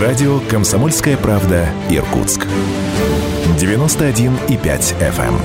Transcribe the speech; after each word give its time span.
Радио 0.00 0.40
«Комсомольская 0.50 1.16
правда» 1.16 1.70
Иркутск. 1.88 2.46
91,5 3.56 4.94
FM. 5.00 5.40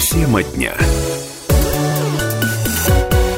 Тема 0.00 0.42
дня. 0.44 0.72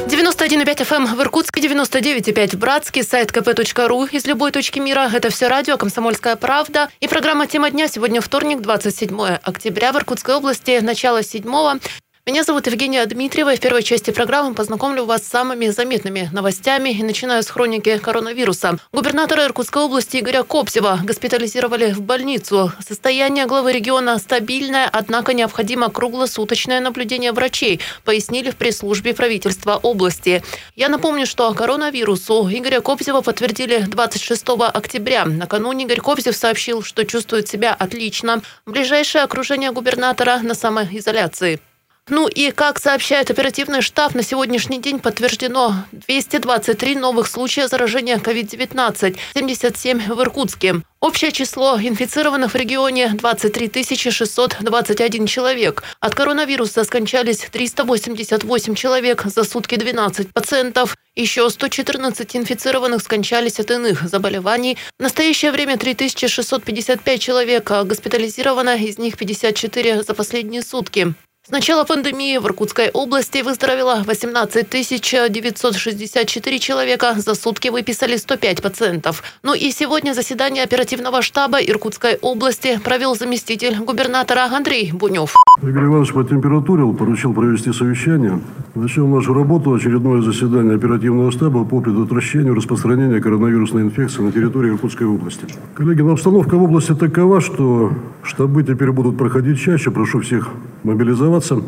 91,5 0.07 0.77
FM 0.77 1.13
в 1.13 1.21
Иркутске, 1.21 1.59
99,5 1.59 2.55
в 2.55 2.59
Братске, 2.59 3.03
сайт 3.03 3.31
kp.ру 3.31 4.05
из 4.05 4.25
любой 4.25 4.53
точки 4.53 4.79
мира. 4.79 5.09
Это 5.13 5.29
все 5.29 5.49
радио 5.49 5.75
«Комсомольская 5.75 6.37
правда». 6.37 6.87
И 7.01 7.09
программа 7.09 7.47
«Тема 7.47 7.69
дня» 7.69 7.89
сегодня 7.89 8.21
вторник, 8.21 8.61
27 8.61 9.19
октября 9.43 9.91
в 9.91 9.97
Иркутской 9.97 10.35
области, 10.35 10.79
начало 10.79 11.21
седьмого. 11.21 11.79
Меня 12.27 12.43
зовут 12.43 12.67
Евгения 12.67 13.05
Дмитриева. 13.05 13.55
В 13.55 13.59
первой 13.61 13.83
части 13.83 14.11
программы 14.11 14.53
познакомлю 14.53 15.05
вас 15.05 15.23
с 15.23 15.29
самыми 15.29 15.67
заметными 15.67 16.29
новостями 16.33 16.89
и 16.89 17.01
начинаю 17.01 17.41
с 17.41 17.49
хроники 17.49 17.97
коронавируса. 17.99 18.79
Губернатора 18.91 19.45
Иркутской 19.45 19.83
области 19.83 20.17
Игоря 20.17 20.43
Копсева 20.43 20.99
госпитализировали 21.01 21.93
в 21.93 22.01
больницу. 22.01 22.73
Состояние 22.85 23.45
главы 23.45 23.71
региона 23.71 24.19
стабильное, 24.19 24.89
однако 24.91 25.33
необходимо 25.33 25.89
круглосуточное 25.89 26.81
наблюдение 26.81 27.31
врачей, 27.31 27.79
пояснили 28.03 28.51
в 28.51 28.57
пресс-службе 28.57 29.13
правительства 29.13 29.77
области. 29.81 30.43
Я 30.75 30.89
напомню, 30.89 31.25
что 31.25 31.53
коронавирусу 31.53 32.49
Игоря 32.51 32.81
Копсева 32.81 33.21
подтвердили 33.21 33.85
26 33.87 34.43
октября. 34.73 35.23
Накануне 35.23 35.85
Игорь 35.85 36.01
Копсев 36.01 36.35
сообщил, 36.35 36.83
что 36.83 37.05
чувствует 37.05 37.47
себя 37.47 37.73
отлично. 37.73 38.41
Ближайшее 38.65 39.23
окружение 39.23 39.71
губернатора 39.71 40.39
на 40.39 40.55
самоизоляции. 40.55 41.61
Ну 42.09 42.29
и, 42.29 42.51
как 42.51 42.79
сообщает 42.79 43.29
оперативный 43.29 43.81
штаб, 43.81 44.15
на 44.15 44.23
сегодняшний 44.23 44.79
день 44.79 44.99
подтверждено 44.99 45.75
223 45.91 46.95
новых 46.95 47.27
случая 47.27 47.67
заражения 47.67 48.15
COVID-19, 48.15 49.17
77 49.33 50.13
в 50.13 50.21
Иркутске. 50.21 50.83
Общее 51.01 51.33
число 51.33 51.77
инфицированных 51.77 52.53
в 52.53 52.55
регионе 52.55 53.09
23 53.09 53.85
621 54.09 55.27
человек. 55.27 55.83
От 55.99 56.15
коронавируса 56.15 56.85
скончались 56.85 57.45
388 57.51 58.73
человек, 58.73 59.23
за 59.25 59.43
сутки 59.43 59.75
12 59.75 60.33
пациентов. 60.33 60.95
Еще 61.15 61.49
114 61.49 62.35
инфицированных 62.37 63.01
скончались 63.01 63.59
от 63.59 63.69
иных 63.69 64.07
заболеваний. 64.07 64.77
В 64.97 65.03
настоящее 65.03 65.51
время 65.51 65.77
3655 65.77 67.21
человек 67.21 67.69
госпитализировано, 67.69 68.77
из 68.77 68.97
них 68.97 69.17
54 69.17 70.03
за 70.03 70.13
последние 70.13 70.61
сутки. 70.61 71.13
С 71.47 71.49
начала 71.49 71.85
пандемии 71.85 72.37
в 72.39 72.45
Иркутской 72.45 72.89
области 72.89 73.41
выздоровело 73.41 74.03
18 74.05 74.69
964 74.69 76.59
человека. 76.59 77.15
За 77.15 77.35
сутки 77.35 77.69
выписали 77.69 78.17
105 78.17 78.61
пациентов. 78.61 79.23
Ну 79.43 79.53
и 79.53 79.71
сегодня 79.71 80.11
заседание 80.11 80.65
оперативного 80.65 81.21
штаба 81.21 81.59
Иркутской 81.59 82.17
области 82.21 82.77
провел 82.83 83.15
заместитель 83.15 83.77
губернатора 83.77 84.49
Андрей 84.53 84.91
Бунев. 84.91 85.35
Игорь 85.63 85.85
Иванович 85.85 86.11
потемпературил, 86.11 86.93
поручил 86.93 87.33
провести 87.33 87.71
совещание. 87.71 88.41
Начнем 88.75 89.09
нашу 89.09 89.33
работу. 89.33 89.73
Очередное 89.73 90.21
заседание 90.21 90.75
оперативного 90.75 91.31
штаба 91.31 91.63
по 91.63 91.79
предотвращению 91.79 92.55
распространения 92.55 93.21
коронавирусной 93.21 93.83
инфекции 93.83 94.21
на 94.21 94.33
территории 94.33 94.71
Иркутской 94.71 95.07
области. 95.07 95.45
Коллеги, 95.75 96.01
но 96.01 96.11
обстановка 96.11 96.57
в 96.57 96.63
области 96.63 96.93
такова, 96.93 97.39
что 97.39 97.93
штабы 98.21 98.63
теперь 98.63 98.91
будут 98.91 99.17
проходить 99.17 99.61
чаще. 99.61 99.91
Прошу 99.91 100.19
всех 100.19 100.49
мобилизоваться. 100.87 101.61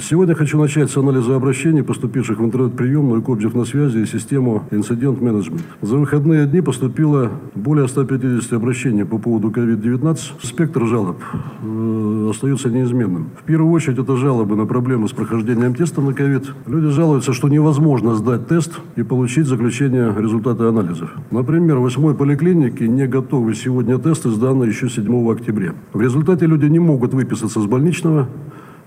Сегодня 0.00 0.34
хочу 0.34 0.58
начать 0.58 0.90
с 0.90 0.96
анализа 0.96 1.34
обращений, 1.34 1.82
поступивших 1.82 2.38
в 2.38 2.44
интернет-приемную 2.44 3.20
Кобзев 3.20 3.54
на 3.54 3.64
связи 3.64 3.98
и 3.98 4.06
систему 4.06 4.62
инцидент-менеджмент. 4.70 5.62
За 5.82 5.96
выходные 5.96 6.46
дни 6.46 6.60
поступило 6.60 7.30
более 7.54 7.88
150 7.88 8.52
обращений 8.52 9.04
по 9.04 9.18
поводу 9.18 9.50
COVID-19. 9.50 10.18
Спектр 10.42 10.86
жалоб 10.86 11.16
э, 11.62 12.28
остается 12.30 12.70
неизменным. 12.70 13.30
В 13.40 13.44
первую 13.44 13.72
очередь 13.72 13.98
это 13.98 14.16
жалобы 14.16 14.54
на 14.54 14.66
проблемы 14.66 15.08
с 15.08 15.12
прохождением 15.12 15.74
теста 15.74 16.00
на 16.00 16.10
COVID. 16.10 16.46
Люди 16.66 16.88
жалуются, 16.90 17.32
что 17.32 17.48
невозможно 17.48 18.14
сдать 18.14 18.46
тест 18.46 18.78
и 18.94 19.02
получить 19.02 19.46
заключение 19.46 20.14
результата 20.16 20.68
анализов. 20.68 21.10
Например, 21.32 21.78
в 21.78 21.82
восьмой 21.82 22.14
поликлинике 22.14 22.86
не 22.86 23.08
готовы 23.08 23.54
сегодня 23.54 23.98
тесты, 23.98 24.30
сданные 24.30 24.68
еще 24.68 24.88
7 24.88 25.30
октября. 25.32 25.74
В 25.92 26.00
результате 26.00 26.46
люди 26.46 26.66
не 26.66 26.78
могут 26.78 27.14
выписаться 27.14 27.60
с 27.60 27.66
больничного, 27.66 28.28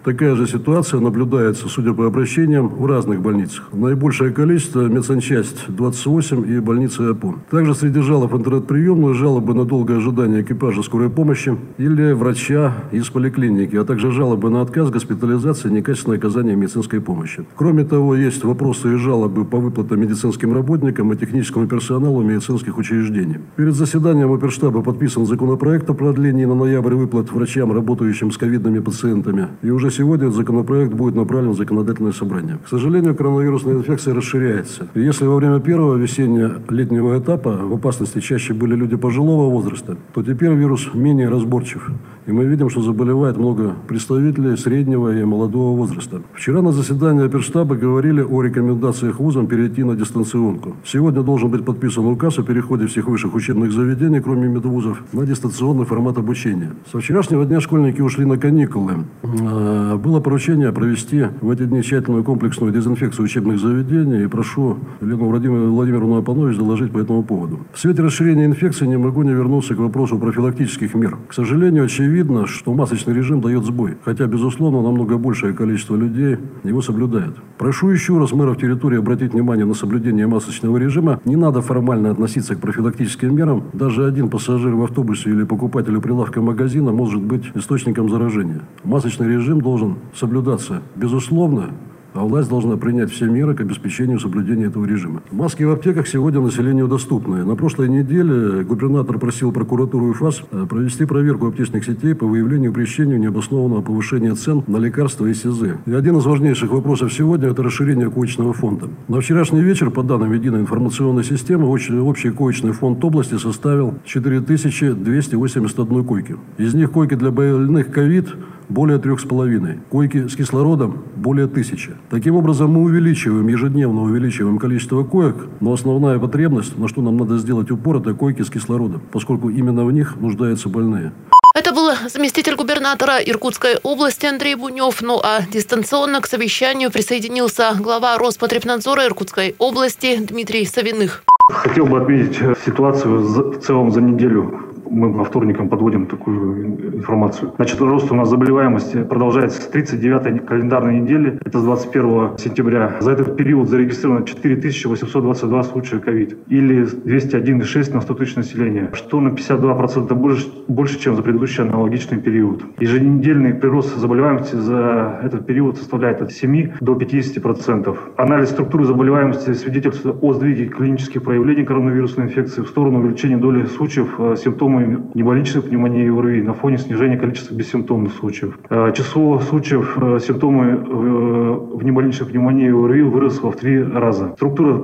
Такая 0.03 0.35
же 0.35 0.47
ситуация 0.47 0.99
наблюдается, 0.99 1.69
судя 1.69 1.93
по 1.93 2.05
обращениям, 2.05 2.67
в 2.67 2.85
разных 2.85 3.21
больницах. 3.21 3.69
Наибольшее 3.71 4.31
количество– 4.31 4.81
медсанчасть 4.89 5.63
28 5.69 6.45
и 6.51 6.59
больница 6.59 7.11
АПО. 7.11 7.35
Также 7.49 7.73
среди 7.73 8.01
жалоб 8.01 8.33
интернет-приемную 8.33 9.13
жалобы 9.13 9.53
на 9.53 9.63
долгое 9.63 9.99
ожидание 9.99 10.41
экипажа 10.41 10.83
скорой 10.83 11.09
помощи 11.09 11.55
или 11.77 12.11
врача 12.11 12.73
из 12.91 13.07
поликлиники, 13.07 13.77
а 13.77 13.85
также 13.85 14.11
жалобы 14.11 14.49
на 14.49 14.61
отказ 14.61 14.89
госпитализации 14.89 15.69
некачественное 15.69 16.17
оказание 16.17 16.57
медицинской 16.57 16.99
помощи. 16.99 17.45
Кроме 17.55 17.85
того, 17.85 18.13
есть 18.13 18.43
вопросы 18.43 18.95
и 18.95 18.97
жалобы 18.97 19.45
по 19.45 19.57
выплатам 19.57 20.01
медицинским 20.01 20.53
работникам 20.53 21.13
и 21.13 21.15
техническому 21.15 21.65
персоналу 21.67 22.21
медицинских 22.23 22.77
учреждений. 22.77 23.37
Перед 23.55 23.75
заседанием 23.75 24.33
оперштаба 24.33 24.81
подписан 24.81 25.25
законопроект 25.25 25.89
о 25.89 25.93
продлении 25.93 26.43
на 26.43 26.55
ноябрь 26.55 26.95
выплат 26.95 27.31
врачам, 27.31 27.71
работающим 27.71 28.31
с 28.33 28.37
ковидными 28.37 28.79
пациентами. 28.79 29.47
И 29.61 29.69
уже 29.69 29.92
сегодня 29.93 30.25
этот 30.25 30.35
законопроект 30.35 30.93
будет 30.93 31.15
направлен 31.15 31.51
в 31.51 31.57
законодательное 31.57 32.11
собрание. 32.11 32.57
К 32.65 32.69
сожалению, 32.69 33.15
коронавирусная 33.15 33.75
инфекция 33.75 34.13
расширяется. 34.13 34.87
Если 34.95 35.25
во 35.25 35.35
время 35.35 35.59
первого 35.59 35.95
весенне-летнего 35.95 37.19
этапа 37.19 37.51
в 37.51 37.73
опасности 37.73 38.19
чаще 38.19 38.53
были 38.53 38.75
люди 38.75 38.95
пожилого 38.95 39.49
возраста, 39.49 39.97
то 40.13 40.23
теперь 40.23 40.53
вирус 40.53 40.89
менее 40.93 41.29
разборчив. 41.29 41.89
И 42.25 42.31
мы 42.31 42.45
видим, 42.45 42.69
что 42.69 42.81
заболевает 42.81 43.37
много 43.37 43.75
представителей 43.87 44.55
среднего 44.55 45.13
и 45.13 45.23
молодого 45.25 45.75
возраста. 45.75 46.21
Вчера 46.33 46.61
на 46.61 46.71
заседании 46.71 47.25
оперштаба 47.25 47.75
говорили 47.75 48.21
о 48.21 48.41
рекомендациях 48.41 49.19
вузам 49.19 49.47
перейти 49.47 49.83
на 49.83 49.95
дистанционку. 49.95 50.75
Сегодня 50.85 51.21
должен 51.21 51.49
быть 51.49 51.65
подписан 51.65 52.05
указ 52.05 52.39
о 52.39 52.43
переходе 52.43 52.87
всех 52.87 53.07
высших 53.07 53.35
учебных 53.35 53.73
заведений, 53.73 54.21
кроме 54.21 54.47
медвузов, 54.47 55.03
на 55.11 55.25
дистанционный 55.25 55.85
формат 55.85 56.17
обучения. 56.17 56.71
Со 56.91 56.99
вчерашнего 56.99 57.45
дня 57.45 57.59
школьники 57.59 57.99
ушли 57.99 58.25
на 58.25 58.37
каникулы. 58.37 59.05
А, 59.23 59.97
было 59.97 60.21
поручение 60.21 60.71
провести 60.71 61.25
в 61.41 61.49
эти 61.49 61.65
дни 61.65 61.81
тщательную 61.81 62.23
комплексную 62.23 62.71
дезинфекцию 62.71 63.25
учебных 63.25 63.59
заведений. 63.59 64.23
И 64.23 64.27
прошу 64.27 64.77
Елену 65.01 65.25
Владимировну 65.71 66.17
Апанович 66.17 66.57
доложить 66.57 66.91
по 66.91 66.99
этому 66.99 67.23
поводу. 67.23 67.59
В 67.73 67.79
свете 67.79 68.01
расширения 68.01 68.45
инфекции 68.45 68.85
не 68.85 68.97
могу 68.97 69.23
не 69.23 69.31
вернуться 69.31 69.75
к 69.75 69.79
вопросу 69.79 70.17
профилактических 70.17 70.93
мер. 70.95 71.17
К 71.27 71.33
сожалению, 71.33 71.85
очевидно, 71.85 72.12
видно, 72.13 72.47
что 72.47 72.73
масочный 72.73 73.13
режим 73.13 73.41
дает 73.41 73.65
сбой. 73.65 73.97
Хотя, 74.03 74.27
безусловно, 74.27 74.81
намного 74.81 75.17
большее 75.17 75.53
количество 75.53 75.95
людей 75.95 76.37
его 76.63 76.81
соблюдает. 76.81 77.35
Прошу 77.57 77.89
еще 77.89 78.17
раз 78.17 78.31
мэров 78.31 78.57
территории 78.57 78.99
обратить 78.99 79.33
внимание 79.33 79.65
на 79.65 79.73
соблюдение 79.73 80.27
масочного 80.27 80.77
режима. 80.77 81.19
Не 81.25 81.35
надо 81.35 81.61
формально 81.61 82.11
относиться 82.11 82.55
к 82.55 82.59
профилактическим 82.59 83.35
мерам. 83.35 83.63
Даже 83.73 84.05
один 84.05 84.29
пассажир 84.29 84.75
в 84.75 84.83
автобусе 84.83 85.31
или 85.31 85.43
покупатель 85.43 85.95
у 85.95 86.01
прилавка 86.01 86.41
магазина 86.41 86.91
может 86.91 87.21
быть 87.21 87.51
источником 87.55 88.09
заражения. 88.09 88.61
Масочный 88.83 89.27
режим 89.27 89.61
должен 89.61 89.95
соблюдаться. 90.13 90.81
Безусловно, 90.95 91.71
а 92.13 92.23
власть 92.23 92.49
должна 92.49 92.77
принять 92.77 93.11
все 93.11 93.25
меры 93.25 93.55
к 93.55 93.61
обеспечению 93.61 94.19
соблюдения 94.19 94.65
этого 94.65 94.85
режима. 94.85 95.21
Маски 95.31 95.63
в 95.63 95.71
аптеках 95.71 96.07
сегодня 96.07 96.41
населению 96.41 96.87
доступны. 96.87 97.43
На 97.43 97.55
прошлой 97.55 97.89
неделе 97.89 98.63
губернатор 98.63 99.17
просил 99.19 99.51
прокуратуру 99.51 100.11
и 100.11 100.13
ФАС 100.13 100.43
э, 100.51 100.65
провести 100.69 101.05
проверку 101.05 101.47
аптечных 101.47 101.83
сетей 101.85 102.15
по 102.15 102.25
выявлению 102.25 102.73
и 102.73 103.19
необоснованного 103.19 103.81
повышения 103.81 104.35
цен 104.35 104.63
на 104.67 104.77
лекарства 104.77 105.25
и 105.25 105.33
СИЗ. 105.33 105.63
И 105.85 105.93
один 105.93 106.17
из 106.17 106.25
важнейших 106.25 106.71
вопросов 106.71 107.13
сегодня– 107.13 107.47
это 107.49 107.63
расширение 107.63 108.09
коечного 108.09 108.53
фонда. 108.53 108.89
На 109.07 109.19
вчерашний 109.21 109.61
вечер, 109.61 109.89
по 109.91 110.03
данным 110.03 110.33
единой 110.33 110.61
информационной 110.61 111.23
системы, 111.23 111.67
общий 111.67 112.29
коечный 112.31 112.73
фонд 112.73 113.03
области 113.03 113.37
составил 113.37 113.93
4281 114.05 116.03
койки. 116.03 116.35
Из 116.57 116.73
них 116.73 116.91
койки 116.91 117.15
для 117.15 117.31
больных 117.31 117.91
ковид 117.91 118.35
более 118.73 118.97
трех 118.97 119.19
с 119.19 119.23
половиной. 119.23 119.79
Койки 119.89 120.27
с 120.27 120.35
кислородом 120.35 121.03
более 121.15 121.47
тысячи. 121.47 121.95
Таким 122.09 122.35
образом, 122.35 122.71
мы 122.71 122.81
увеличиваем, 122.81 123.47
ежедневно 123.47 124.01
увеличиваем 124.01 124.57
количество 124.57 125.03
коек, 125.03 125.35
но 125.59 125.73
основная 125.73 126.17
потребность, 126.19 126.77
на 126.77 126.87
что 126.87 127.01
нам 127.01 127.17
надо 127.17 127.37
сделать 127.37 127.69
упор, 127.71 127.97
это 127.97 128.13
койки 128.13 128.41
с 128.41 128.49
кислородом, 128.49 129.01
поскольку 129.11 129.49
именно 129.49 129.85
в 129.85 129.91
них 129.91 130.15
нуждаются 130.19 130.69
больные. 130.69 131.11
Это 131.55 131.71
был 131.71 131.91
заместитель 132.09 132.55
губернатора 132.55 133.19
Иркутской 133.19 133.77
области 133.83 134.25
Андрей 134.25 134.55
Бунев. 134.55 135.03
Ну 135.03 135.19
а 135.23 135.43
дистанционно 135.43 136.19
к 136.19 136.25
совещанию 136.25 136.89
присоединился 136.91 137.75
глава 137.79 138.17
Роспотребнадзора 138.17 139.05
Иркутской 139.05 139.53
области 139.59 140.17
Дмитрий 140.17 140.65
Савиных. 140.65 141.23
Хотел 141.51 141.85
бы 141.85 142.01
отметить 142.01 142.39
ситуацию 142.65 143.19
в 143.19 143.59
целом 143.59 143.91
за 143.91 144.01
неделю 144.01 144.72
мы 144.93 145.13
по 145.13 145.23
вторникам 145.23 145.69
подводим 145.69 146.05
такую 146.05 146.95
информацию. 146.95 147.51
Значит, 147.55 147.81
рост 147.81 148.11
у 148.11 148.15
нас 148.15 148.29
заболеваемости 148.29 149.03
продолжается 149.03 149.61
с 149.61 149.67
39 149.67 150.45
календарной 150.45 150.99
недели, 150.99 151.39
это 151.43 151.59
с 151.59 151.63
21 151.63 152.37
сентября. 152.37 152.97
За 152.99 153.11
этот 153.11 153.35
период 153.35 153.69
зарегистрировано 153.69 154.25
4822 154.25 155.63
случая 155.63 155.99
ковид, 155.99 156.37
или 156.47 156.83
201,6 156.83 157.93
на 157.93 158.01
100 158.01 158.13
тысяч 158.13 158.35
населения, 158.35 158.89
что 158.93 159.19
на 159.19 159.29
52% 159.29 160.13
больше, 160.13 160.47
больше, 160.67 160.99
чем 160.99 161.15
за 161.15 161.23
предыдущий 161.23 161.63
аналогичный 161.63 162.19
период. 162.19 162.63
Еженедельный 162.79 163.53
прирост 163.53 163.97
заболеваемости 163.97 164.55
за 164.55 165.19
этот 165.23 165.45
период 165.45 165.77
составляет 165.77 166.21
от 166.21 166.31
7 166.31 166.73
до 166.79 166.93
50%. 166.93 167.97
Анализ 168.17 168.49
структуры 168.49 168.85
заболеваемости 168.85 169.53
свидетельствует 169.53 170.17
о 170.21 170.33
сдвиге 170.33 170.65
клинических 170.65 171.23
проявлений 171.23 171.63
коронавирусной 171.63 172.27
инфекции 172.27 172.61
в 172.61 172.67
сторону 172.67 172.99
увеличения 172.99 173.37
доли 173.37 173.65
случаев 173.65 174.15
э, 174.19 174.35
симптомами 174.83 175.11
неболичной 175.13 175.61
пневмонии 175.61 176.09
ОРВИ 176.09 176.41
на 176.41 176.53
фоне 176.53 176.77
снижения 176.77 177.17
количества 177.17 177.53
бессимптомных 177.53 178.13
случаев. 178.13 178.57
Э, 178.69 178.91
число 178.95 179.39
случаев 179.39 179.97
э, 180.01 180.19
симптомы 180.19 180.75
в 180.75 181.83
неболичной 181.83 182.27
пневмонии 182.27 182.69
ОРВИ 182.69 183.01
выросло 183.03 183.51
в 183.51 183.55
три 183.55 183.83
раза. 183.83 184.33
Структура 184.35 184.77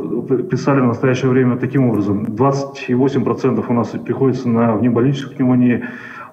представлена 0.44 0.86
в 0.86 0.90
настоящее 0.90 1.30
время 1.32 1.58
таким 1.58 1.90
образом. 1.90 2.26
28% 2.26 3.66
у 3.68 3.74
нас 3.74 3.90
приходится 3.90 4.50
на 4.50 4.76
внебольничную 4.76 5.36
пневмонию, 5.36 5.84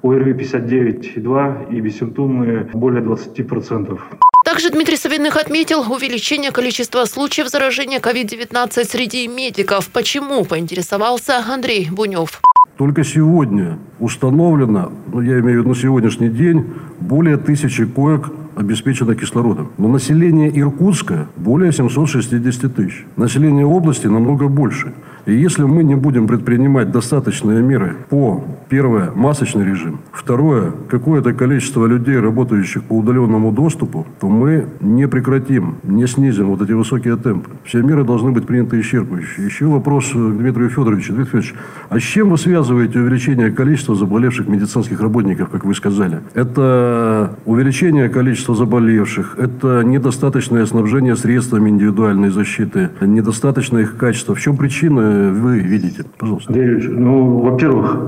ОРВИ 0.03 0.33
59,2 0.33 1.75
и 1.75 1.81
бессимптомные 1.81 2.69
более 2.73 3.03
20%. 3.03 3.99
Также 4.45 4.71
Дмитрий 4.71 4.97
Савиных 4.97 5.37
отметил 5.37 5.81
увеличение 5.81 6.53
количества 6.53 7.05
случаев 7.07 7.49
заражения 7.49 7.99
COVID-19 7.99 8.85
среди 8.85 9.27
медиков. 9.27 9.89
Почему, 9.89 10.45
поинтересовался 10.45 11.39
Андрей 11.39 11.89
Бунев. 11.91 12.41
Только 12.77 13.05
сегодня 13.05 13.79
установлено, 13.99 14.93
ну, 15.11 15.23
я 15.23 15.41
имею 15.41 15.59
в 15.59 15.61
виду 15.61 15.69
на 15.71 15.75
сегодняшний 15.75 16.29
день, 16.29 16.67
более 17.01 17.39
тысячи 17.39 17.87
коек 17.87 18.31
обеспечено 18.55 19.15
кислородом. 19.15 19.69
Но 19.79 19.89
население 19.89 20.51
Иркутска 20.61 21.27
более 21.37 21.73
760 21.73 22.75
тысяч. 22.75 23.07
Население 23.17 23.65
области 23.65 24.07
намного 24.07 24.49
больше. 24.49 24.93
И 25.27 25.35
если 25.35 25.65
мы 25.65 25.83
не 25.83 25.97
будем 25.97 26.29
предпринимать 26.29 26.93
достаточные 26.93 27.61
меры 27.61 27.97
по, 28.09 28.45
первое, 28.69 29.11
масочный 29.13 29.65
режим, 29.65 29.99
второе, 30.13 30.73
какое-то 30.89 31.33
количество 31.33 31.85
людей, 31.87 32.17
работающих 32.21 32.85
по 32.85 32.99
удаленному 32.99 33.51
доступу, 33.51 34.07
то 34.21 34.29
мы 34.29 34.67
не 34.81 35.09
прекратим, 35.09 35.79
не 35.83 36.07
снизим 36.07 36.47
вот 36.47 36.63
эти 36.63 36.71
высокие 36.73 37.17
темпы. 37.17 37.51
Все 37.65 37.83
меры 37.83 38.05
должны 38.05 38.31
быть 38.31 38.47
приняты 38.47 38.79
исчерпывающие. 38.81 39.47
Еще 39.47 39.67
вопрос 39.67 40.13
к 40.13 40.15
Дмитрию 40.15 40.71
Федоровичу. 40.71 41.13
Дмитрий 41.13 41.41
Федорович, 41.41 41.55
а 41.89 41.99
с 41.99 42.03
чем 42.03 42.31
вы 42.31 42.39
связываете 42.39 43.01
увеличение 43.01 43.51
количества 43.51 43.97
заболевших 43.97 44.47
медицинских 44.47 45.01
работников, 45.01 45.49
как 45.49 45.65
вы 45.65 45.75
сказали? 45.75 46.21
Это 46.35 47.37
увеличение 47.47 48.09
количества 48.09 48.55
заболевших, 48.55 49.35
это 49.39 49.83
недостаточное 49.83 50.65
снабжение 50.67 51.17
средствами 51.17 51.71
индивидуальной 51.71 52.31
защиты, 52.31 52.91
недостаточное 53.01 53.83
их 53.83 53.97
качество. 53.97 54.37
В 54.37 54.41
чем 54.41 54.57
причина 54.57 55.16
вы 55.31 55.59
видите? 55.61 56.05
Пожалуйста. 56.19 56.53
Андрей 56.53 56.89
ну, 56.89 57.39
во-первых, 57.39 57.99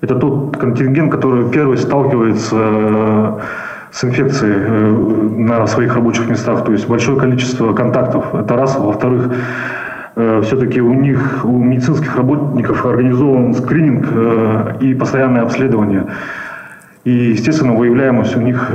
это 0.00 0.14
тот 0.14 0.56
контингент, 0.56 1.10
который 1.10 1.50
первый 1.50 1.76
сталкивается 1.76 2.56
э, 2.56 3.38
с 3.90 4.04
инфекцией 4.04 4.54
э, 4.56 4.90
на 4.90 5.66
своих 5.66 5.94
рабочих 5.94 6.28
местах. 6.28 6.64
То 6.64 6.72
есть 6.72 6.88
большое 6.88 7.18
количество 7.18 7.72
контактов. 7.72 8.34
Это 8.34 8.54
раз. 8.56 8.78
Во-вторых, 8.78 9.34
э, 10.14 10.42
все-таки 10.44 10.80
у 10.80 10.94
них, 10.94 11.44
у 11.44 11.58
медицинских 11.58 12.16
работников 12.16 12.86
организован 12.86 13.54
скрининг 13.54 14.80
и 14.80 14.94
постоянное 14.94 15.42
обследование. 15.42 16.06
И, 17.04 17.10
естественно, 17.10 17.74
выявляемость 17.74 18.36
у 18.36 18.40
них 18.40 18.70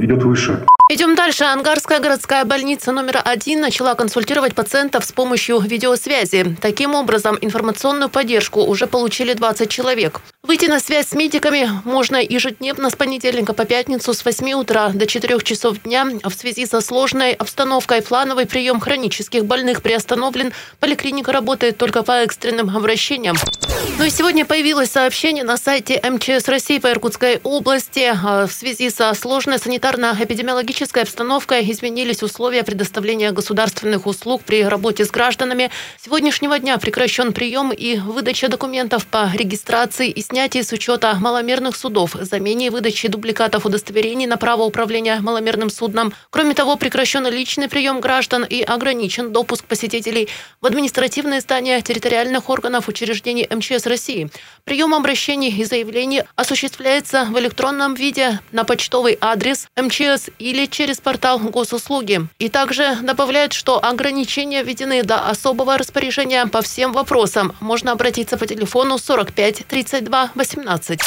идет 0.00 0.22
выше. 0.22 0.64
Идем 0.88 1.16
дальше. 1.16 1.42
Ангарская 1.42 1.98
городская 1.98 2.44
больница 2.44 2.92
номер 2.92 3.20
один 3.24 3.60
начала 3.60 3.96
консультировать 3.96 4.54
пациентов 4.54 5.04
с 5.04 5.10
помощью 5.10 5.58
видеосвязи. 5.58 6.56
Таким 6.62 6.94
образом, 6.94 7.36
информационную 7.40 8.08
поддержку 8.08 8.60
уже 8.60 8.86
получили 8.86 9.32
20 9.32 9.68
человек. 9.68 10.20
Выйти 10.44 10.66
на 10.66 10.78
связь 10.78 11.08
с 11.08 11.12
медиками 11.12 11.68
можно 11.84 12.22
ежедневно 12.22 12.90
с 12.90 12.94
понедельника 12.94 13.52
по 13.52 13.64
пятницу 13.64 14.14
с 14.14 14.24
8 14.24 14.52
утра 14.52 14.90
до 14.90 15.08
4 15.08 15.40
часов 15.40 15.82
дня. 15.82 16.06
В 16.22 16.32
связи 16.32 16.66
со 16.66 16.80
сложной 16.80 17.32
обстановкой 17.32 18.00
плановый 18.00 18.46
прием 18.46 18.78
хронических 18.78 19.44
больных 19.44 19.82
приостановлен. 19.82 20.52
Поликлиника 20.78 21.32
работает 21.32 21.78
только 21.78 22.04
по 22.04 22.12
экстренным 22.12 22.70
обращениям. 22.70 23.34
Ну 23.98 24.04
и 24.04 24.10
сегодня 24.10 24.44
появилось 24.44 24.90
сообщение 24.90 25.42
на 25.42 25.56
сайте 25.56 25.98
МЧС 26.02 26.48
России 26.48 26.78
по 26.78 26.90
Иркутской 26.90 27.40
области. 27.42 28.12
А, 28.12 28.46
в 28.46 28.52
связи 28.52 28.90
со 28.90 29.14
сложной 29.14 29.56
санитарно-эпидемиологической 29.56 31.02
обстановкой 31.02 31.70
изменились 31.70 32.22
условия 32.22 32.62
предоставления 32.62 33.32
государственных 33.32 34.06
услуг 34.06 34.42
при 34.44 34.64
работе 34.64 35.06
с 35.06 35.10
гражданами. 35.10 35.70
С 35.98 36.04
сегодняшнего 36.04 36.58
дня 36.58 36.76
прекращен 36.76 37.32
прием 37.32 37.72
и 37.72 37.96
выдача 37.96 38.48
документов 38.48 39.06
по 39.06 39.30
регистрации 39.32 40.10
и 40.10 40.20
снятии 40.20 40.60
с 40.60 40.72
учета 40.72 41.14
маломерных 41.14 41.74
судов, 41.74 42.16
замене 42.20 42.66
и 42.66 42.70
выдаче 42.70 43.08
дубликатов 43.08 43.64
удостоверений 43.64 44.26
на 44.26 44.36
право 44.36 44.64
управления 44.64 45.20
маломерным 45.20 45.70
судном. 45.70 46.12
Кроме 46.28 46.52
того, 46.52 46.76
прекращен 46.76 47.26
личный 47.28 47.68
прием 47.68 48.00
граждан 48.00 48.44
и 48.44 48.60
ограничен 48.60 49.32
допуск 49.32 49.64
посетителей 49.64 50.28
в 50.60 50.66
административные 50.66 51.40
здания 51.40 51.80
территориальных 51.80 52.50
органов 52.50 52.88
учреждений 52.88 53.48
МЧС 53.50 53.75
России. 53.84 54.30
Прием 54.64 54.94
обращений 54.94 55.50
и 55.50 55.64
заявлений 55.64 56.22
осуществляется 56.36 57.26
в 57.26 57.38
электронном 57.38 57.94
виде 57.94 58.40
на 58.52 58.64
почтовый 58.64 59.18
адрес 59.20 59.68
МЧС 59.76 60.30
или 60.38 60.66
через 60.66 61.00
портал 61.00 61.38
госуслуги. 61.38 62.26
И 62.38 62.48
также 62.48 62.96
добавляют, 63.02 63.52
что 63.52 63.84
ограничения 63.84 64.62
введены 64.62 65.02
до 65.02 65.28
особого 65.28 65.76
распоряжения 65.76 66.46
по 66.46 66.62
всем 66.62 66.92
вопросам. 66.92 67.54
Можно 67.60 67.92
обратиться 67.92 68.38
по 68.38 68.46
телефону 68.46 68.98
45 68.98 69.66
32 69.66 70.30
18. 70.34 71.00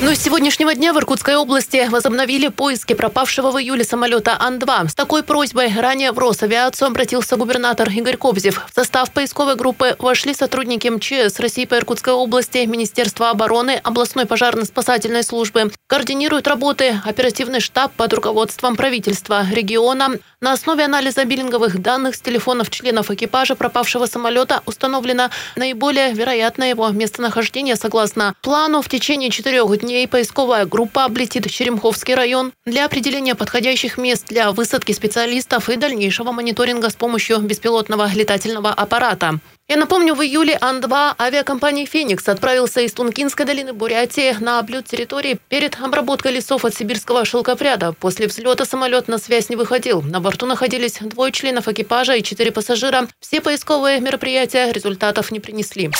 Но 0.00 0.14
с 0.14 0.18
сегодняшнего 0.18 0.74
дня 0.74 0.92
в 0.92 0.98
Иркутской 0.98 1.36
области 1.36 1.88
возобновили 1.88 2.48
поиски 2.48 2.94
пропавшего 2.94 3.50
в 3.50 3.60
июле 3.60 3.84
самолета 3.84 4.36
Ан-2. 4.38 4.88
С 4.88 4.94
такой 4.94 5.22
просьбой 5.22 5.72
ранее 5.76 6.12
в 6.12 6.18
Росавиацию 6.18 6.88
обратился 6.88 7.36
губернатор 7.36 7.88
Игорь 7.90 8.16
Кобзев. 8.16 8.64
В 8.70 8.74
состав 8.74 9.10
поисковой 9.12 9.56
группы 9.56 9.96
вошли 9.98 10.34
сотрудники 10.34 10.88
МЧС 10.88 11.40
России 11.40 11.64
по 11.64 11.76
Иркутской 11.76 12.12
области, 12.12 12.58
Министерства 12.66 13.30
обороны, 13.30 13.80
областной 13.82 14.24
пожарно-спасательной 14.26 15.22
службы. 15.22 15.72
Координируют 15.86 16.46
работы 16.48 17.00
оперативный 17.04 17.60
штаб 17.60 17.92
под 17.92 18.12
руководством 18.14 18.76
правительства 18.76 19.46
региона. 19.50 20.10
На 20.40 20.52
основе 20.52 20.84
анализа 20.84 21.24
биллинговых 21.24 21.82
данных 21.82 22.14
с 22.14 22.20
телефонов 22.20 22.70
членов 22.70 23.10
экипажа 23.10 23.56
пропавшего 23.56 24.06
самолета 24.06 24.62
установлено 24.66 25.30
наиболее 25.56 26.12
вероятное 26.12 26.70
его 26.70 26.88
местонахождение 26.88 27.74
согласно 27.74 28.34
плану 28.42 28.80
в 28.80 28.88
течение 28.88 29.30
четырех 29.30 29.67
дней 29.76 30.06
поисковая 30.08 30.66
группа 30.66 31.04
облетит 31.04 31.50
Черемховский 31.50 32.14
район 32.14 32.52
для 32.64 32.84
определения 32.84 33.34
подходящих 33.34 33.98
мест 33.98 34.26
для 34.28 34.52
высадки 34.52 34.92
специалистов 34.92 35.68
и 35.68 35.76
дальнейшего 35.76 36.32
мониторинга 36.32 36.90
с 36.90 36.94
помощью 36.94 37.38
беспилотного 37.38 38.08
летательного 38.12 38.70
аппарата. 38.70 39.40
Я 39.70 39.76
напомню, 39.76 40.14
в 40.14 40.22
июле 40.22 40.56
Ан-2 40.58 41.16
авиакомпании 41.20 41.84
«Феникс» 41.84 42.26
отправился 42.26 42.80
из 42.80 42.94
Тункинской 42.94 43.44
долины 43.44 43.74
Бурятии 43.74 44.34
на 44.40 44.60
облет 44.60 44.86
территории 44.86 45.38
перед 45.50 45.78
обработкой 45.78 46.32
лесов 46.32 46.64
от 46.64 46.74
сибирского 46.74 47.26
шелкопряда. 47.26 47.92
После 47.92 48.28
взлета 48.28 48.64
самолет 48.64 49.08
на 49.08 49.18
связь 49.18 49.50
не 49.50 49.56
выходил. 49.56 50.00
На 50.00 50.20
борту 50.20 50.46
находились 50.46 50.96
двое 51.00 51.32
членов 51.32 51.68
экипажа 51.68 52.14
и 52.14 52.22
четыре 52.22 52.50
пассажира. 52.50 53.08
Все 53.20 53.42
поисковые 53.42 54.00
мероприятия 54.00 54.72
результатов 54.72 55.30
не 55.32 55.38
принесли. 55.38 55.90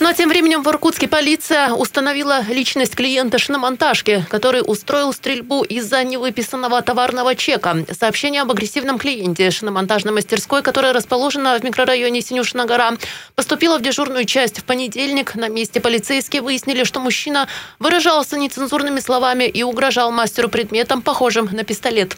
Но 0.00 0.12
тем 0.12 0.28
временем 0.28 0.62
в 0.62 0.68
Иркутске 0.68 1.08
полиция 1.08 1.72
установила 1.72 2.42
личность 2.48 2.94
клиента 2.94 3.38
шиномонтажки, 3.38 4.24
который 4.30 4.62
устроил 4.64 5.12
стрельбу 5.12 5.64
из-за 5.64 6.04
невыписанного 6.04 6.82
товарного 6.82 7.34
чека. 7.34 7.84
Сообщение 7.98 8.42
об 8.42 8.50
агрессивном 8.52 8.98
клиенте 8.98 9.50
шиномонтажной 9.50 10.14
мастерской, 10.14 10.62
которая 10.62 10.92
расположена 10.92 11.58
в 11.58 11.64
микрорайоне 11.64 12.22
Синюшина 12.22 12.64
гора, 12.78 12.96
поступило 13.34 13.78
в 13.78 13.82
дежурную 13.82 14.24
часть 14.24 14.60
в 14.60 14.64
понедельник. 14.64 15.34
На 15.34 15.48
месте 15.48 15.80
полицейские 15.80 16.42
выяснили, 16.42 16.84
что 16.84 17.00
мужчина 17.00 17.48
выражался 17.78 18.38
нецензурными 18.38 19.00
словами 19.00 19.44
и 19.44 19.62
угрожал 19.62 20.12
мастеру 20.12 20.48
предметом, 20.48 21.02
похожим 21.02 21.48
на 21.52 21.64
пистолет. 21.64 22.16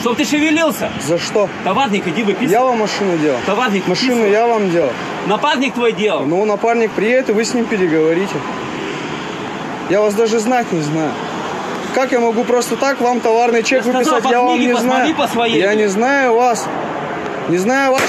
Чтоб 0.00 0.16
ты 0.16 0.24
шевелился. 0.24 0.90
За 1.06 1.18
что? 1.18 1.48
Товарник 1.64 2.06
иди 2.06 2.22
выписывай. 2.22 2.50
Я 2.52 2.64
вам 2.64 2.78
машину 2.78 3.18
делал. 3.18 3.38
Товарник 3.44 3.86
Машину 3.86 4.14
выписывай. 4.14 4.32
я 4.32 4.46
вам 4.46 4.70
делал. 4.70 4.90
Напарник 5.26 5.74
твой 5.74 5.92
делал. 5.92 6.24
Ну, 6.24 6.44
напарник 6.46 6.90
приедет, 6.92 7.28
и 7.28 7.32
вы 7.32 7.44
с 7.44 7.52
ним 7.52 7.66
переговорите. 7.66 8.34
Я 9.90 10.00
вас 10.00 10.14
даже 10.14 10.38
знать 10.38 10.72
не 10.72 10.80
знаю. 10.80 11.12
Как 11.94 12.12
я 12.12 12.20
могу 12.20 12.44
просто 12.44 12.76
так 12.76 13.00
вам 13.00 13.20
товарный 13.20 13.62
чек 13.62 13.84
Я 13.84 13.92
сказал, 13.92 14.14
выписать? 14.14 14.30
я 14.30 14.40
вам 14.40 14.60
не 14.60 14.74
знаю. 14.74 15.14
по 15.14 15.26
своей. 15.26 15.58
Я 15.60 15.74
не 15.74 15.88
знаю 15.88 16.34
вас. 16.34 16.66
Не 17.48 17.58
знаю 17.58 17.92
вас. 17.92 18.02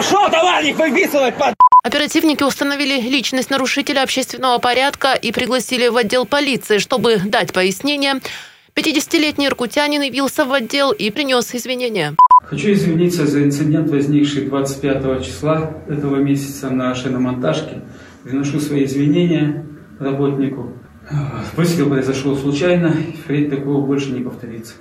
Пошел, 0.00 0.30
товарник, 0.30 0.78
выписывай, 0.78 1.30
под... 1.30 1.54
Оперативники 1.84 2.42
установили 2.42 2.98
личность 3.02 3.50
нарушителя 3.50 4.02
общественного 4.02 4.56
порядка 4.56 5.12
и 5.12 5.30
пригласили 5.30 5.88
в 5.88 5.96
отдел 5.98 6.24
полиции, 6.24 6.78
чтобы 6.78 7.18
дать 7.18 7.52
пояснение. 7.52 8.14
50-летний 8.74 9.48
иркутянин 9.48 10.00
явился 10.00 10.46
в 10.46 10.54
отдел 10.54 10.90
и 10.90 11.10
принес 11.10 11.54
извинения. 11.54 12.16
Хочу 12.42 12.72
извиниться 12.72 13.26
за 13.26 13.44
инцидент, 13.44 13.90
возникший 13.90 14.46
25 14.46 15.22
числа 15.22 15.74
этого 15.86 16.16
месяца 16.16 16.70
на 16.70 16.94
шиномонтажке. 16.94 17.82
Приношу 18.24 18.58
свои 18.58 18.86
извинения 18.86 19.66
работнику. 19.98 20.72
Выстрел 21.56 21.90
произошел 21.90 22.38
случайно, 22.38 22.96
впредь 23.22 23.50
такого 23.50 23.84
больше 23.84 24.12
не 24.12 24.22
повторится. 24.22 24.72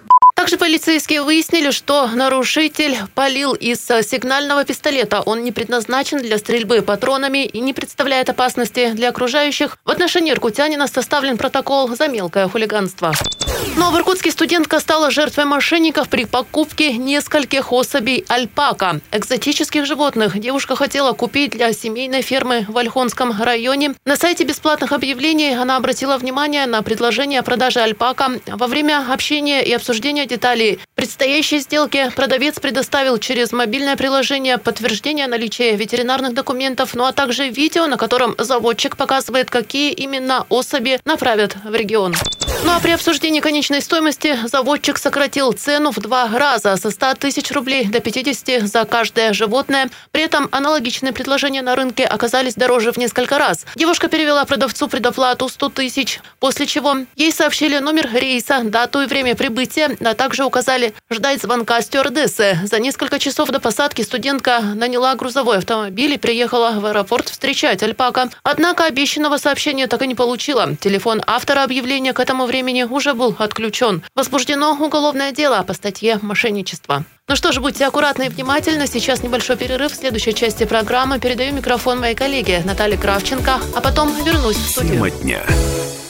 Полицейские 0.69 1.23
выяснили, 1.23 1.71
что 1.71 2.05
нарушитель 2.05 2.95
полил 3.15 3.55
из 3.55 3.79
сигнального 3.79 4.63
пистолета. 4.63 5.21
Он 5.21 5.43
не 5.43 5.51
предназначен 5.51 6.19
для 6.19 6.37
стрельбы 6.37 6.83
патронами 6.83 7.43
и 7.43 7.59
не 7.59 7.73
представляет 7.73 8.29
опасности 8.29 8.91
для 8.91 9.09
окружающих. 9.09 9.79
В 9.83 9.89
отношении 9.89 10.31
иркутянина 10.31 10.85
составлен 10.85 11.39
протокол 11.39 11.95
за 11.95 12.07
мелкое 12.07 12.47
хулиганство. 12.47 13.13
Но 13.77 13.91
в 13.91 13.97
Иркутске 13.97 14.31
студентка 14.31 14.79
стала 14.79 15.09
жертвой 15.09 15.45
мошенников 15.45 16.07
при 16.07 16.25
покупке 16.25 16.93
нескольких 16.93 17.71
особей 17.73 18.23
альпака. 18.27 19.01
Экзотических 19.11 19.85
животных 19.85 20.39
девушка 20.39 20.75
хотела 20.75 21.13
купить 21.13 21.51
для 21.51 21.73
семейной 21.73 22.21
фермы 22.21 22.65
в 22.67 22.77
Ольхонском 22.77 23.33
районе. 23.41 23.95
На 24.05 24.15
сайте 24.15 24.43
бесплатных 24.43 24.91
объявлений 24.91 25.55
она 25.55 25.77
обратила 25.77 26.17
внимание 26.17 26.67
на 26.67 26.83
предложение 26.83 27.39
о 27.39 27.43
продаже 27.43 27.79
альпака. 27.79 28.39
Во 28.47 28.67
время 28.67 29.11
общения 29.11 29.63
и 29.63 29.73
обсуждения 29.73 30.25
деталей 30.25 30.58
предстоящей 30.95 31.59
сделки 31.59 32.11
продавец 32.15 32.59
предоставил 32.59 33.17
через 33.17 33.51
мобильное 33.51 33.95
приложение 33.95 34.57
подтверждение 34.57 35.27
наличия 35.27 35.75
ветеринарных 35.75 36.33
документов, 36.33 36.93
ну 36.93 37.05
а 37.05 37.11
также 37.11 37.49
видео, 37.49 37.87
на 37.87 37.97
котором 37.97 38.35
заводчик 38.37 38.97
показывает, 38.97 39.49
какие 39.49 39.91
именно 39.91 40.45
особи 40.49 40.99
направят 41.05 41.55
в 41.63 41.73
регион. 41.73 42.15
Ну 42.63 42.71
а 42.71 42.79
при 42.79 42.91
обсуждении 42.91 43.39
конечной 43.39 43.81
стоимости 43.81 44.37
заводчик 44.45 44.97
сократил 44.97 45.53
цену 45.53 45.91
в 45.91 45.99
два 45.99 46.27
раза 46.27 46.75
со 46.75 46.91
100 46.91 47.13
тысяч 47.15 47.51
рублей 47.51 47.85
до 47.87 48.01
50 48.01 48.67
за 48.67 48.83
каждое 48.83 49.31
животное. 49.33 49.89
При 50.11 50.23
этом 50.23 50.49
аналогичные 50.51 51.13
предложения 51.13 51.61
на 51.61 51.75
рынке 51.75 52.03
оказались 52.03 52.55
дороже 52.55 52.91
в 52.91 52.97
несколько 52.97 53.37
раз. 53.37 53.65
Девушка 53.75 54.09
перевела 54.09 54.43
продавцу 54.43 54.89
предоплату 54.89 55.47
100 55.47 55.69
тысяч, 55.69 56.19
после 56.39 56.65
чего 56.65 56.97
ей 57.15 57.31
сообщили 57.31 57.79
номер 57.79 58.09
рейса, 58.13 58.61
дату 58.63 59.01
и 59.01 59.05
время 59.05 59.35
прибытия, 59.35 59.95
а 60.03 60.13
также 60.13 60.43
указали 60.49 60.93
ждать 61.09 61.41
звонка 61.41 61.81
стюардессы. 61.81 62.59
За 62.65 62.79
несколько 62.79 63.19
часов 63.19 63.49
до 63.49 63.59
посадки 63.59 64.01
студентка 64.01 64.59
наняла 64.59 65.15
грузовой 65.15 65.59
автомобиль 65.59 66.13
и 66.13 66.17
приехала 66.17 66.71
в 66.71 66.85
аэропорт 66.85 67.29
встречать 67.29 67.81
Альпака. 67.83 68.29
Однако 68.43 68.85
обещанного 68.85 69.37
сообщения 69.37 69.87
так 69.87 70.01
и 70.01 70.07
не 70.07 70.15
получила. 70.15 70.75
Телефон 70.75 71.21
автора 71.25 71.63
объявления 71.63 72.13
к 72.13 72.19
этому 72.19 72.45
времени 72.45 72.83
уже 72.83 73.13
был 73.13 73.35
отключен. 73.37 74.03
Возбуждено 74.15 74.73
уголовное 74.73 75.31
дело 75.31 75.63
по 75.63 75.73
статье 75.73 76.19
«Мошенничество». 76.21 77.05
Ну 77.27 77.35
что 77.35 77.51
ж, 77.51 77.59
будьте 77.59 77.85
аккуратны 77.85 78.25
и 78.25 78.29
внимательны. 78.29 78.87
Сейчас 78.87 79.21
небольшой 79.21 79.55
перерыв. 79.55 79.91
В 79.91 79.95
следующей 79.95 80.33
части 80.33 80.65
программы 80.65 81.19
передаю 81.19 81.53
микрофон 81.53 81.99
моей 81.99 82.15
коллеге 82.15 82.63
Наталье 82.65 82.97
Кравченко, 82.97 83.59
а 83.75 83.81
потом 83.81 84.11
вернусь 84.25 84.57
в 84.57 84.67
студию. 84.67 86.08